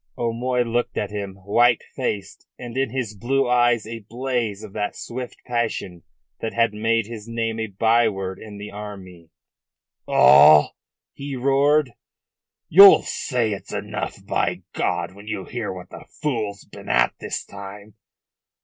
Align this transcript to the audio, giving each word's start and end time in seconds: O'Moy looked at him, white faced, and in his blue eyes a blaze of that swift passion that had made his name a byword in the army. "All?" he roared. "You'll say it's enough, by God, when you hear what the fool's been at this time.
O'Moy 0.17 0.63
looked 0.63 0.97
at 0.97 1.11
him, 1.11 1.35
white 1.45 1.83
faced, 1.95 2.47
and 2.57 2.75
in 2.75 2.89
his 2.89 3.15
blue 3.15 3.47
eyes 3.47 3.85
a 3.85 3.99
blaze 3.99 4.63
of 4.63 4.73
that 4.73 4.95
swift 4.95 5.37
passion 5.45 6.01
that 6.39 6.55
had 6.55 6.73
made 6.73 7.05
his 7.05 7.27
name 7.27 7.59
a 7.59 7.67
byword 7.67 8.39
in 8.39 8.57
the 8.57 8.71
army. 8.71 9.29
"All?" 10.07 10.75
he 11.13 11.35
roared. 11.35 11.91
"You'll 12.67 13.03
say 13.03 13.51
it's 13.51 13.71
enough, 13.73 14.25
by 14.25 14.63
God, 14.73 15.13
when 15.13 15.27
you 15.27 15.45
hear 15.45 15.71
what 15.71 15.91
the 15.91 16.05
fool's 16.19 16.63
been 16.65 16.89
at 16.89 17.13
this 17.19 17.45
time. 17.45 17.93